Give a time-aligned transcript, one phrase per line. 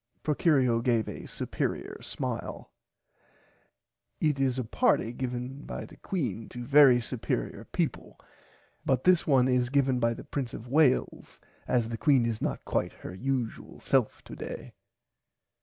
[0.23, 2.71] Procurio gave a superier smile.
[4.19, 8.19] It is a party given by the Queen to very superier peaple
[8.83, 12.65] but this one is given by the Prince of Wales as the Queen is not
[12.65, 14.73] quite her usual self today.